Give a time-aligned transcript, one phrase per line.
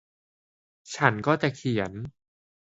[0.95, 1.91] ฉันก็จะเขียน